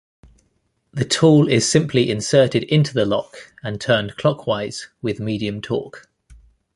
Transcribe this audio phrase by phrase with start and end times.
[0.93, 6.09] The tool is simply inserted into the lock and turned clockwise with medium torque.